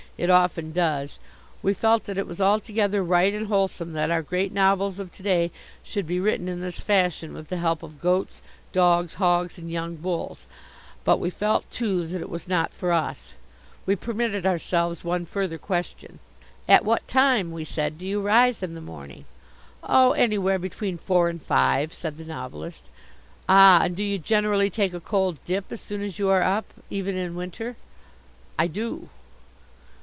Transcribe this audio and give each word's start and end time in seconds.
It 0.17 0.29
often 0.29 0.71
does. 0.71 1.17
We 1.63 1.73
felt 1.73 2.03
that 2.05 2.15
it 2.19 2.27
was 2.27 2.39
altogether 2.39 3.03
right 3.03 3.33
and 3.33 3.47
wholesome 3.47 3.93
that 3.93 4.11
our 4.11 4.21
great 4.21 4.51
novels 4.53 4.99
of 4.99 5.11
to 5.13 5.23
day 5.23 5.49
should 5.81 6.05
be 6.05 6.19
written 6.19 6.47
in 6.47 6.61
this 6.61 6.79
fashion 6.79 7.33
with 7.33 7.49
the 7.49 7.57
help 7.57 7.81
of 7.81 7.99
goats, 7.99 8.43
dogs, 8.71 9.15
hogs 9.15 9.57
and 9.57 9.71
young 9.71 9.95
bulls. 9.95 10.45
But 11.03 11.19
we 11.19 11.31
felt, 11.31 11.71
too, 11.71 12.05
that 12.05 12.21
it 12.21 12.29
was 12.29 12.47
not 12.47 12.71
for 12.71 12.91
us. 12.93 13.33
We 13.87 13.95
permitted 13.95 14.45
ourselves 14.45 15.03
one 15.03 15.25
further 15.25 15.57
question. 15.57 16.19
"At 16.69 16.85
what 16.85 17.07
time," 17.07 17.51
we 17.51 17.63
said, 17.65 17.97
"do 17.97 18.07
you 18.07 18.21
rise 18.21 18.61
in 18.61 18.75
the 18.75 18.79
morning?" 18.79 19.25
"Oh 19.81 20.11
anywhere 20.11 20.59
between 20.59 20.99
four 20.99 21.29
and 21.29 21.41
five," 21.41 21.95
said 21.95 22.17
the 22.19 22.25
Novelist. 22.25 22.83
"Ah, 23.49 23.81
and 23.85 23.95
do 23.95 24.03
you 24.03 24.19
generally 24.19 24.69
take 24.69 24.93
a 24.93 24.99
cold 24.99 25.39
dip 25.47 25.71
as 25.71 25.81
soon 25.81 26.03
as 26.03 26.19
you 26.19 26.29
are 26.29 26.43
up 26.43 26.67
even 26.91 27.17
in 27.17 27.33
winter?" 27.33 27.75
"I 28.59 28.67
do." 28.67 29.09